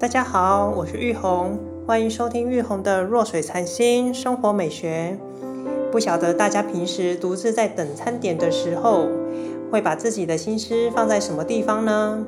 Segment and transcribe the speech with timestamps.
[0.00, 5.18] 大家好，我是玉红，欢迎收听玉红的弱水残星生活美学。
[5.92, 9.08] 不晓得大家平时独自在等餐点的时候，
[9.70, 12.24] 会把自己的心思放在什么地方呢？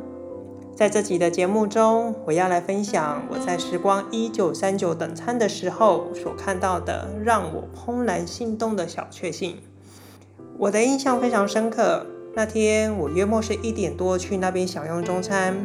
[0.76, 9.56] 在这集的节目中，我要来分享我在时光一九三九等餐的时候所看到的让我怦然心动的小确幸。
[10.58, 12.04] 我的印象非常深刻。
[12.34, 15.56] 那天我约莫是一点多去那边享用中餐。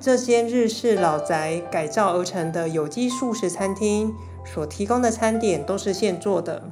[0.00, 6.62] 这间日式老宅改造而成的有机素食餐厅所提供的餐点都是现做的。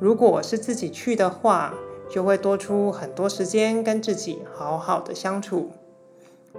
[0.00, 1.74] 如果是自己去的话，
[2.10, 5.70] 就会多出很多时间跟自己好好的相处。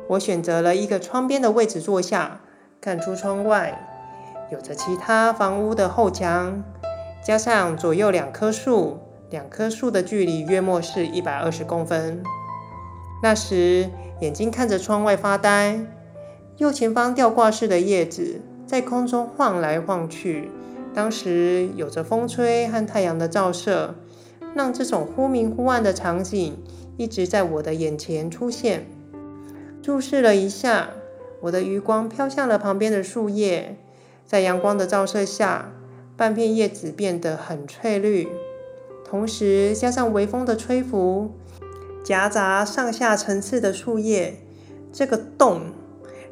[0.09, 2.41] 我选择了一个窗边的位置坐下，
[2.79, 3.87] 看出窗外
[4.51, 6.63] 有着其他房屋的后墙，
[7.21, 8.99] 加上左右两棵树。
[9.29, 12.23] 两棵树的距离约莫是一百二十公分。
[13.21, 13.89] 那时
[14.21, 15.79] 眼睛看着窗外发呆，
[16.57, 20.49] 右前方吊挂式的叶子在空中晃来晃去。
[20.93, 23.95] 当时有着风吹和太阳的照射，
[24.55, 26.57] 让这种忽明忽暗的场景
[26.97, 28.87] 一直在我的眼前出现。
[29.81, 30.89] 注视了一下，
[31.41, 33.77] 我的余光飘向了旁边的树叶，
[34.25, 35.71] 在阳光的照射下，
[36.15, 38.27] 半片叶子变得很翠绿。
[39.05, 41.31] 同时加上微风的吹拂，
[42.07, 44.35] 夹杂上下层次的树叶，
[44.93, 45.73] 这个洞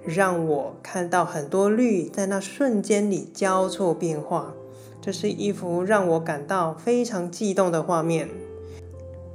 [0.06, 4.54] 让我看到很多绿在那瞬间里交错变化。
[5.02, 8.30] 这是一幅让我感到非常悸动的画面。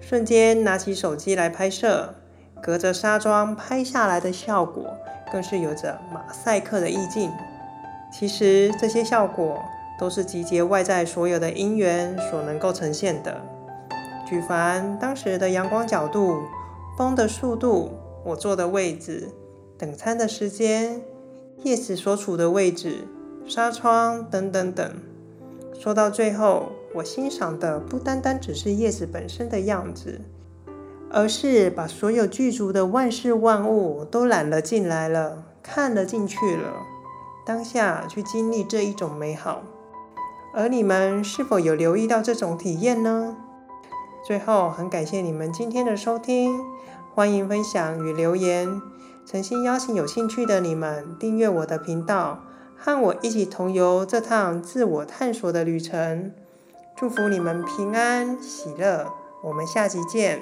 [0.01, 2.15] 瞬间拿起手机来拍摄，
[2.63, 4.87] 隔着纱窗拍下来的效果，
[5.31, 7.31] 更是有着马赛克的意境。
[8.11, 9.63] 其实这些效果。
[9.99, 13.39] 都是集结外在所有的因缘所能够呈现的。
[14.31, 16.45] 举凡当时的阳光角度、
[16.97, 17.91] 风的速度、
[18.25, 19.29] 我坐的位置、
[19.77, 21.03] 等餐的时间、
[21.65, 23.09] 叶子所处的位置、
[23.45, 24.89] 纱窗等等等。
[25.77, 30.21] 说到最后，我欣赏的不单单只是叶子本身的样子，
[31.11, 36.75] 而是把所有具足的万事万物都揽了进来了，看了进去了。
[37.45, 39.63] 当下去经历这一种美好。
[40.55, 43.37] 而你们是否有留意到这种体验呢？
[44.31, 46.61] 最后，很感谢你们今天的收听，
[47.17, 48.81] 欢迎分享与留言，
[49.27, 52.39] 诚心邀请有兴趣的你们订阅我的频道，
[52.79, 56.31] 和我一起同游这趟自我探索的旅程。
[56.95, 60.41] 祝福你们平安喜乐，我们下集见。